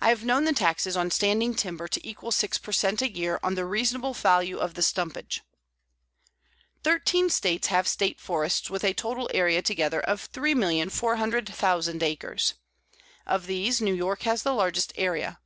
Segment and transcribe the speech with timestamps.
[0.00, 3.02] I have known the taxes on standing timber to equal six per cent.
[3.02, 5.40] a year on the reasonable value of the stumpage.
[6.84, 12.54] Thirteen States have State Forests with a total area altogether of 3,400,000 acres.
[13.26, 15.40] Of these New York has the largest area.